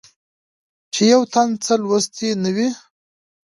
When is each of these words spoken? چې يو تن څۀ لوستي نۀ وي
چې 0.93 1.03
يو 1.11 1.21
تن 1.33 1.49
څۀ 1.63 1.73
لوستي 1.81 2.29
نۀ 2.41 2.51
وي 2.55 2.67